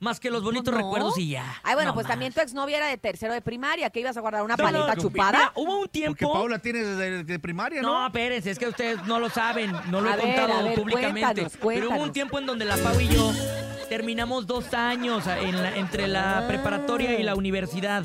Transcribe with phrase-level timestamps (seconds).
[0.01, 0.79] Más que los bonitos ¿No?
[0.81, 1.45] recuerdos y ya.
[1.63, 2.13] Ay, bueno, No pues más.
[2.13, 5.03] también tu exnovia era de tercero de primaria, que ibas a guardar una paleta no,
[5.03, 5.31] chupada.
[5.39, 6.33] mira, hubo un Porque tiempo...
[6.33, 8.07] Paula tiene desde de primaria, No, ¿no?
[8.07, 10.75] espérense, es que ustedes no lo saben, no lo A he ver, contado a ver,
[10.75, 11.43] públicamente.
[11.43, 13.31] cuéntanos, Pero hubo un tiempo en donde la Pau y yo
[13.91, 16.49] terminamos dos años en la- entre la Ah.
[16.49, 18.05] preparatoria y la universidad.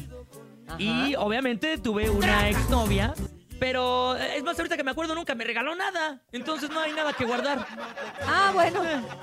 [0.68, 0.76] Ajá.
[0.82, 3.14] Y obviamente tuve una exnovia,
[3.60, 6.22] pero es más, ahorita que me acuerdo nunca me regaló nada.
[6.32, 7.66] Entonces no hay nada que guardar.
[8.28, 8.82] Ah, bueno,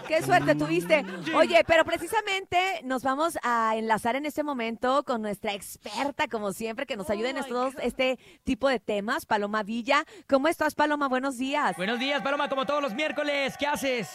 [0.08, 1.04] qué suerte tuviste.
[1.34, 6.86] Oye, pero precisamente nos vamos a enlazar en este momento con nuestra experta, como siempre,
[6.86, 10.04] que nos ayuda en estos, este tipo de temas, Paloma Villa.
[10.28, 11.08] ¿Cómo estás, Paloma?
[11.08, 11.76] Buenos días.
[11.76, 13.56] Buenos días, Paloma, como todos los miércoles.
[13.58, 14.10] ¿Qué haces?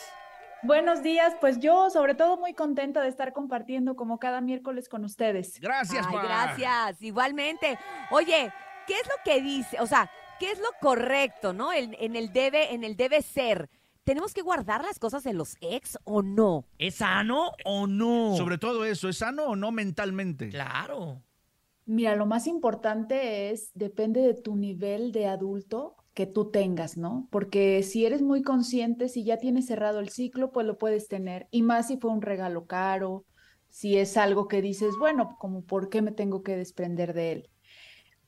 [0.64, 5.06] Buenos días, pues yo sobre todo muy contenta de estar compartiendo como cada miércoles con
[5.06, 5.60] ustedes.
[5.62, 6.24] Gracias, Ay, pa.
[6.24, 7.78] gracias, igualmente.
[8.10, 8.52] Oye,
[8.88, 9.80] ¿qué es lo que dice?
[9.80, 11.72] O sea, ¿qué es lo correcto, no?
[11.74, 13.70] En, en el debe, en el debe ser.
[14.04, 16.66] ¿Tenemos que guardar las cosas de los ex o no?
[16.78, 18.38] ¿Es sano o no?
[18.38, 20.50] Sobre todo eso, ¿es sano o no mentalmente?
[20.50, 21.22] Claro.
[21.86, 27.28] Mira, lo más importante es, depende de tu nivel de adulto que tú tengas, ¿no?
[27.32, 31.48] Porque si eres muy consciente, si ya tienes cerrado el ciclo, pues lo puedes tener.
[31.52, 33.26] Y más si fue un regalo caro,
[33.70, 37.50] si es algo que dices, bueno, como por qué me tengo que desprender de él.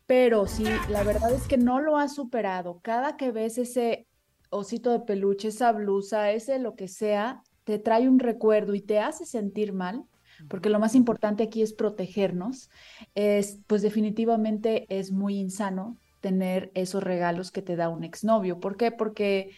[0.09, 4.08] Pero si la verdad es que no lo has superado, cada que ves ese
[4.50, 8.98] osito de peluche, esa blusa, ese lo que sea, te trae un recuerdo y te
[8.98, 10.06] hace sentir mal,
[10.48, 12.72] porque lo más importante aquí es protegernos,
[13.14, 18.59] es, pues definitivamente es muy insano tener esos regalos que te da un exnovio.
[18.59, 18.92] ¿Por qué?
[18.92, 19.52] Porque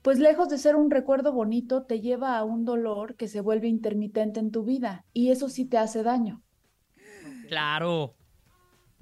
[0.00, 3.68] pues lejos de ser un recuerdo bonito, te lleva a un dolor que se vuelve
[3.68, 6.40] intermitente en tu vida y eso sí te hace daño.
[7.46, 8.17] Claro.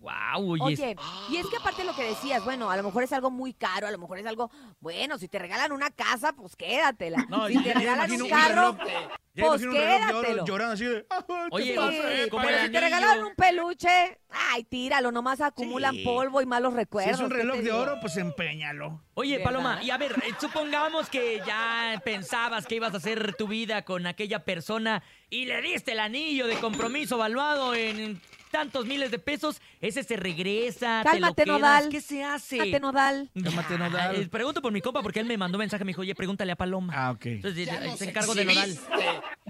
[0.07, 0.63] Wow, oye.
[0.63, 0.97] Oye,
[1.31, 3.89] y es que aparte lo que decías, bueno, a lo mejor es algo muy caro,
[3.89, 7.27] a lo mejor es algo, bueno, si te regalan una casa, pues quédatela.
[7.29, 10.45] No, si ya- te ya regalan un un carro, reloj, pues un quédatelo.
[10.45, 11.07] llorando así de...
[11.11, 11.91] "Ah, ¿qué Oye, pasa?
[11.91, 16.05] Sí, Eh, como pero el si te regalan un peluche, ay, tíralo, nomás acumulan Sí.
[16.05, 17.15] polvo y malos Si recuerdos.
[17.15, 17.77] es un ¿qué reloj de digo?
[17.79, 19.03] oro, pues empeñalo.
[19.15, 19.45] Oye, ¿Verdad?
[19.45, 23.83] Paloma, y a ver, eh, supongamos que ya pensabas que ibas a hacer tu vida
[23.85, 28.21] con aquella persona y le diste el anillo de compromiso valuado en
[28.57, 31.89] tantos miles de pesos, ese se regresa, Cálmate, te lo quedas, Nodal.
[31.91, 32.57] ¿qué se hace?
[32.57, 33.31] Cálmate, Nodal.
[33.45, 34.17] Cálmate, Ya, Nodal.
[34.17, 36.57] eh, Pregunto por mi compa porque él me mandó mensaje, me dijo, oye, pregúntale a
[36.57, 36.91] Paloma.
[36.97, 37.27] Ah, ok.
[37.27, 38.71] Entonces, eh, se encargo de Nodal.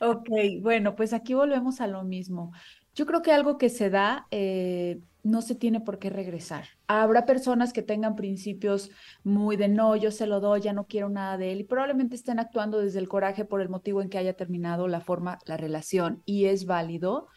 [0.00, 0.28] Ok,
[0.60, 2.52] bueno, pues aquí volvemos a lo mismo.
[2.94, 6.64] Yo creo que algo que se da eh, no se tiene por qué regresar.
[6.88, 8.90] Habrá personas que tengan principios
[9.22, 12.16] muy de no, yo se lo doy, ya no quiero nada de él y probablemente
[12.16, 15.56] estén actuando desde el coraje por el motivo en que haya terminado la forma, la
[15.56, 17.28] relación y es válido.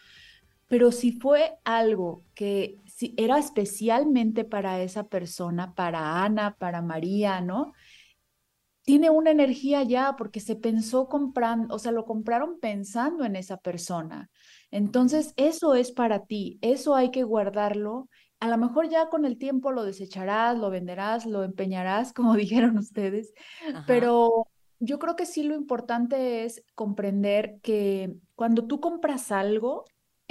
[0.72, 7.42] Pero si fue algo que si era especialmente para esa persona, para Ana, para María,
[7.42, 7.74] ¿no?
[8.84, 13.58] tiene una energía ya porque se pensó comprando, o sea, lo compraron pensando en esa
[13.58, 14.30] persona.
[14.72, 18.10] Entonces, eso es para ti, eso hay que guardarlo.
[18.40, 22.78] A lo mejor ya con el tiempo lo desecharás, lo venderás, lo empeñarás, como dijeron
[22.78, 23.34] ustedes,
[23.70, 23.84] Ajá.
[23.86, 24.48] pero
[24.80, 29.84] yo creo que sí lo importante es comprender que cuando tú compras algo,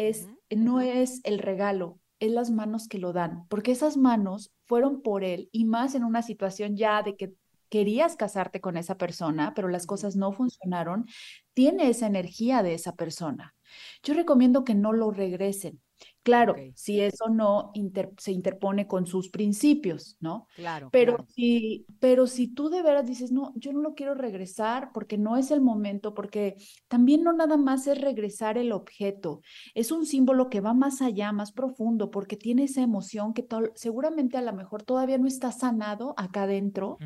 [0.09, 5.03] es, no es el regalo, es las manos que lo dan, porque esas manos fueron
[5.03, 7.35] por él y más en una situación ya de que
[7.69, 11.07] querías casarte con esa persona, pero las cosas no funcionaron,
[11.53, 13.55] tiene esa energía de esa persona.
[14.03, 15.81] Yo recomiendo que no lo regresen.
[16.23, 20.47] Claro, si eso no inter- se interpone con sus principios, ¿no?
[20.55, 21.27] Claro, Pero claro.
[21.29, 25.37] si, pero si tú de veras dices, no, yo no lo quiero regresar porque no
[25.39, 26.57] es el momento, porque
[26.89, 29.41] también no nada más es regresar el objeto,
[29.75, 34.37] es un símbolo que va más allá, más profundo, porque tiene esa emoción que seguramente
[34.37, 37.01] a lo mejor todavía no está sanado acá adentro.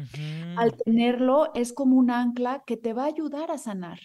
[0.55, 4.00] Al tenerlo es como un ancla que te va a ayudar a sanar.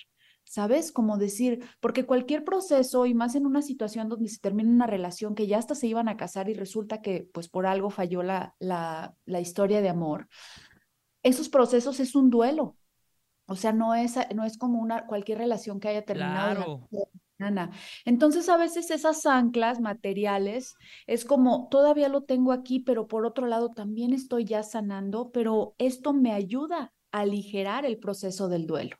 [0.50, 0.92] ¿Sabes?
[0.92, 5.36] Como decir, porque cualquier proceso y más en una situación donde se termina una relación
[5.36, 8.56] que ya hasta se iban a casar y resulta que pues por algo falló la,
[8.58, 10.28] la, la historia de amor,
[11.22, 12.76] esos procesos es un duelo.
[13.46, 16.88] O sea, no es, no es como una, cualquier relación que haya terminado.
[16.90, 17.10] Claro.
[17.38, 17.72] Ana.
[18.04, 20.74] Entonces, a veces esas anclas materiales
[21.06, 25.76] es como, todavía lo tengo aquí, pero por otro lado también estoy ya sanando, pero
[25.78, 28.98] esto me ayuda a aligerar el proceso del duelo.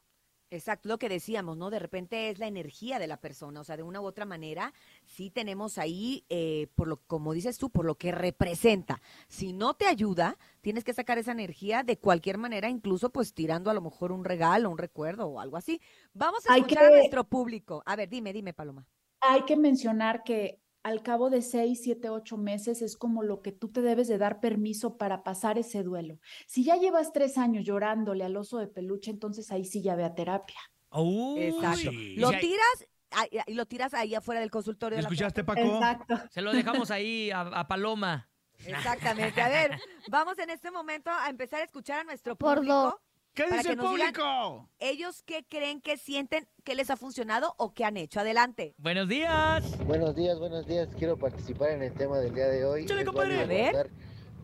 [0.52, 1.70] Exacto, lo que decíamos, ¿no?
[1.70, 4.74] De repente es la energía de la persona, o sea, de una u otra manera,
[5.06, 9.00] sí tenemos ahí, eh, por lo, como dices tú, por lo que representa.
[9.28, 13.70] Si no te ayuda, tienes que sacar esa energía de cualquier manera, incluso pues tirando
[13.70, 15.80] a lo mejor un regalo, un recuerdo o algo así.
[16.14, 17.84] Vamos a escuchar a que- nuestro público.
[17.86, 18.88] A ver, dime, dime, Paloma.
[19.22, 23.52] Hay que mencionar que al cabo de seis, siete, ocho meses es como lo que
[23.52, 26.20] tú te debes de dar permiso para pasar ese duelo.
[26.48, 30.04] Si ya llevas tres años llorándole al oso de peluche, entonces ahí sí ya ve
[30.06, 30.60] a terapia.
[30.92, 31.44] Uy.
[31.44, 31.92] Exacto.
[32.16, 34.96] Lo tiras ahí- y lo tiras ahí afuera del consultorio.
[34.96, 35.60] de la ¿Escuchaste, Paco?
[35.62, 36.16] Exacto.
[36.32, 38.30] Se lo dejamos ahí a, a Paloma.
[38.66, 39.42] Exactamente.
[39.42, 39.80] A ver,
[40.10, 43.00] vamos en este momento a empezar a escuchar a nuestro Por público.
[43.40, 44.70] ¿Qué Para dice que el nos digan- público?
[44.80, 48.20] Ellos qué creen que sienten que les ha funcionado o que han hecho.
[48.20, 48.76] Adelante.
[48.78, 49.64] Buenos días.
[49.86, 50.90] Buenos días, buenos días.
[50.98, 52.84] Quiero participar en el tema del día de hoy.
[52.84, 53.38] Échale, Es compadre.
[53.38, 53.72] válido A ver.
[53.72, 53.90] guardar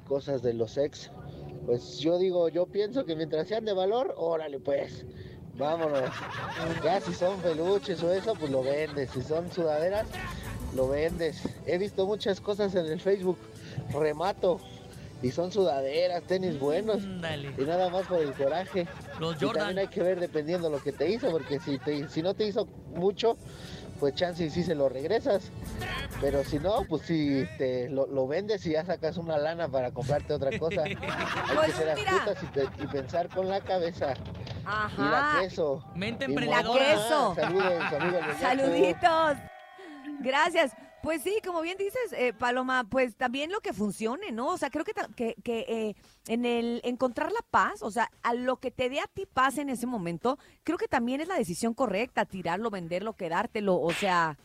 [0.07, 1.12] cosas de los ex.
[1.65, 5.06] Pues yo digo, yo pienso que mientras sean de valor, órale pues.
[5.57, 6.09] Vámonos.
[6.81, 9.09] Ya si son peluches o eso, pues lo vendes.
[9.12, 10.07] Si son sudaderas,
[10.74, 11.41] lo vendes.
[11.65, 13.38] He visto muchas cosas en el Facebook.
[13.91, 14.62] Remato.
[15.25, 17.00] Y son sudaderas, tenis buenos.
[17.19, 17.51] Dale.
[17.57, 18.88] Y nada más por el coraje.
[19.19, 19.77] Los Y también Jordan.
[19.80, 22.68] hay que ver dependiendo lo que te hizo, porque si, te, si no te hizo
[22.94, 23.36] mucho,
[24.00, 25.50] pues chance y sí se lo regresas.
[26.22, 29.89] Pero si no, pues si te lo, lo vendes y ya sacas una lana para
[29.89, 30.83] comprarte otra cosa.
[30.86, 32.12] Hay Pues que ser mira.
[32.18, 34.13] astutas y, pe- y pensar con la cabeza.
[34.95, 35.42] Y la Ajá.
[35.42, 35.83] queso.
[35.95, 36.86] Mente Y emprendedora.
[36.86, 37.33] queso.
[37.33, 38.39] Saludos, amigo Leonato.
[38.42, 39.38] Saluditos.
[40.22, 40.72] Gracias.
[41.05, 44.47] Pues sí, como bien dices, eh, Paloma, pues también lo que funcione, ¿no?
[44.47, 45.95] O sea, creo que, que, que, eh,
[46.27, 49.59] en el encontrar la paz, o sea, a lo que te dé a ti paz
[49.59, 54.35] en ese momento, creo que también es la decisión correcta, tirarlo, venderlo, quedártelo, o sea,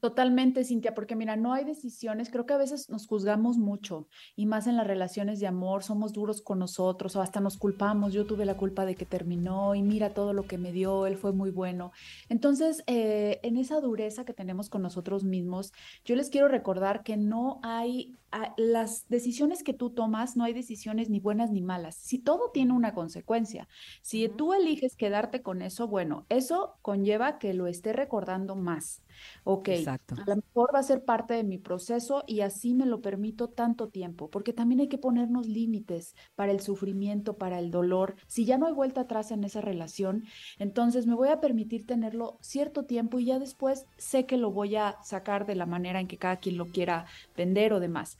[0.00, 4.06] Totalmente, Cintia, porque mira, no hay decisiones, creo que a veces nos juzgamos mucho
[4.36, 8.12] y más en las relaciones de amor, somos duros con nosotros o hasta nos culpamos,
[8.12, 11.16] yo tuve la culpa de que terminó y mira todo lo que me dio, él
[11.16, 11.90] fue muy bueno.
[12.28, 15.72] Entonces, eh, en esa dureza que tenemos con nosotros mismos,
[16.04, 20.52] yo les quiero recordar que no hay, a- las decisiones que tú tomas, no hay
[20.52, 23.66] decisiones ni buenas ni malas, si todo tiene una consecuencia.
[24.02, 29.02] Si tú eliges quedarte con eso, bueno, eso conlleva que lo esté recordando más.
[29.42, 29.68] Ok,
[30.16, 33.48] A lo mejor va a ser parte de mi proceso y así me lo permito
[33.48, 38.16] tanto tiempo, porque también hay que ponernos límites para el sufrimiento, para el dolor.
[38.26, 40.24] Si ya no hay vuelta atrás en esa relación,
[40.58, 44.76] entonces me voy a permitir tenerlo cierto tiempo y ya después sé que lo voy
[44.76, 47.06] a sacar de la manera en que cada quien lo quiera
[47.36, 48.18] vender o demás.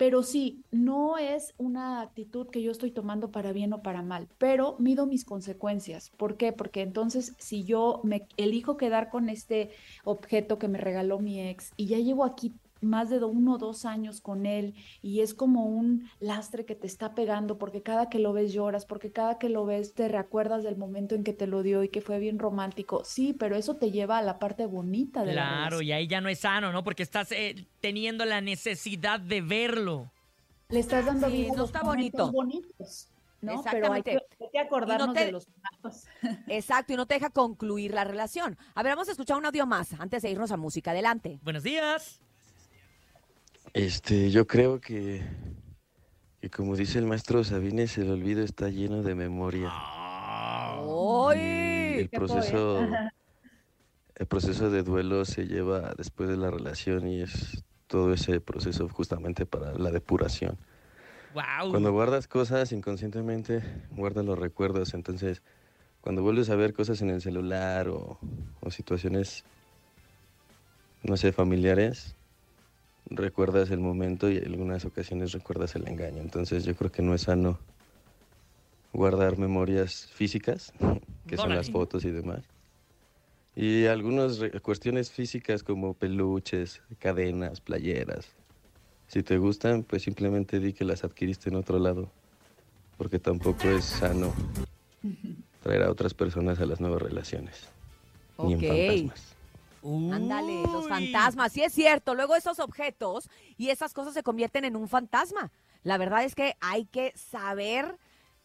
[0.00, 4.30] Pero sí, no es una actitud que yo estoy tomando para bien o para mal,
[4.38, 6.08] pero mido mis consecuencias.
[6.16, 6.54] ¿Por qué?
[6.54, 11.74] Porque entonces si yo me elijo quedar con este objeto que me regaló mi ex
[11.76, 15.66] y ya llevo aquí más de uno o dos años con él y es como
[15.66, 19.48] un lastre que te está pegando porque cada que lo ves lloras, porque cada que
[19.48, 22.38] lo ves te recuerdas del momento en que te lo dio y que fue bien
[22.38, 23.02] romántico.
[23.04, 26.20] Sí, pero eso te lleva a la parte bonita de la Claro, y ahí ya
[26.20, 26.82] no es sano, ¿no?
[26.84, 30.10] Porque estás eh, teniendo la necesidad de verlo.
[30.68, 32.30] Le estás dando Sí, vida no está bonito.
[32.30, 33.08] bonitos,
[33.42, 33.62] ¿no?
[33.70, 34.26] Pero hay que, Exactamente.
[34.40, 35.48] hay que acordarnos te- de los
[35.82, 36.04] malos.
[36.46, 38.56] Exacto, y no te deja concluir la relación.
[38.74, 40.92] A ver, vamos a escuchar un audio más antes de irnos a música.
[40.92, 41.38] Adelante.
[41.42, 42.20] Buenos días.
[43.72, 45.22] Este, yo creo que,
[46.40, 49.68] que como dice el maestro Sabines, el olvido está lleno de memoria.
[49.70, 50.82] Ah,
[51.28, 52.00] ¡Ay!
[52.00, 52.88] el proceso,
[54.16, 58.88] el proceso de duelo se lleva después de la relación y es todo ese proceso
[58.88, 60.58] justamente para la depuración.
[61.32, 61.70] Wow.
[61.70, 64.94] Cuando guardas cosas inconscientemente, guardas los recuerdos.
[64.94, 65.42] Entonces,
[66.00, 68.18] cuando vuelves a ver cosas en el celular o,
[68.60, 69.44] o situaciones,
[71.04, 72.16] no sé, familiares,
[73.10, 76.22] recuerdas el momento y en algunas ocasiones recuerdas el engaño.
[76.22, 77.58] Entonces, yo creo que no es sano
[78.92, 80.72] guardar memorias físicas,
[81.26, 82.44] que son las fotos y demás.
[83.54, 88.28] Y algunas cuestiones físicas como peluches, cadenas, playeras,
[89.08, 92.12] si te gustan, pues simplemente di que las adquiriste en otro lado,
[92.96, 94.32] porque tampoco es sano
[95.62, 97.68] traer a otras personas a las nuevas relaciones,
[98.38, 98.62] ni Ok.
[98.62, 99.39] en fantasmas.
[99.82, 102.14] Ándale, los fantasmas, sí es cierto.
[102.14, 105.50] Luego esos objetos y esas cosas se convierten en un fantasma.
[105.82, 107.96] La verdad es que hay que saber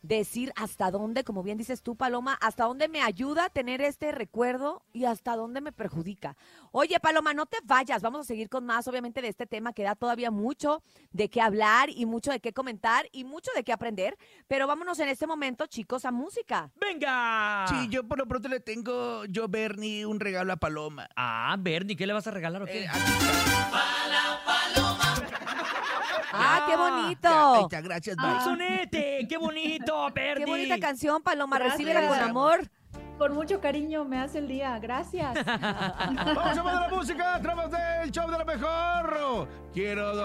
[0.07, 4.83] decir hasta dónde, como bien dices tú, Paloma, hasta dónde me ayuda tener este recuerdo
[4.93, 6.37] y hasta dónde me perjudica.
[6.71, 9.83] Oye, Paloma, no te vayas, vamos a seguir con más, obviamente, de este tema que
[9.83, 13.73] da todavía mucho de qué hablar y mucho de qué comentar y mucho de qué
[13.73, 16.71] aprender, pero vámonos en este momento, chicos, a música.
[16.75, 17.65] ¡Venga!
[17.67, 21.07] Sí, yo por lo pronto le tengo, yo, Bernie, un regalo a Paloma.
[21.15, 22.83] Ah, Bernie, ¿qué le vas a regalar o qué?
[22.83, 24.54] Eh, aquí está.
[26.37, 27.61] ¡Ah, qué Ya, ahí bonito!
[27.63, 28.41] está, gracias, ¡Un bye.
[28.41, 29.25] sonete!
[29.27, 30.35] ¡Qué bonito, Bernie!
[30.45, 31.57] ¡Qué bonita canción, Paloma!
[31.57, 31.77] Gracias.
[31.79, 32.69] Recíbela con amor.
[33.17, 34.77] Con mucho cariño me hace el día.
[34.79, 35.33] Gracias.
[35.45, 39.47] Vamos a ver la música a través del show de la mejor.
[39.73, 40.23] Quiero dormir.